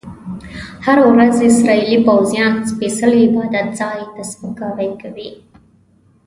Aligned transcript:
هره 0.85 1.03
ورځ 1.11 1.35
اسرایلي 1.49 1.97
پوځیان 2.07 2.53
سپیڅلي 2.71 3.19
عبادت 3.27 3.67
ځای 3.79 3.99
ته 4.13 4.21
سپکاوی 4.31 4.89
کوي. 5.01 5.29